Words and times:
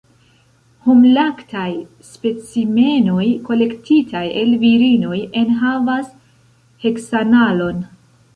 Homlaktaj 0.85 1.65
specimenoj 2.13 3.25
kolektitaj 3.51 4.23
el 4.45 4.57
virinoj 4.65 5.19
enhavas 5.43 6.09
heksanalon. 6.89 7.87